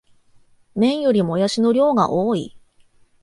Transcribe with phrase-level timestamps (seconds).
[0.73, 2.57] 麺よりもやしの量が多い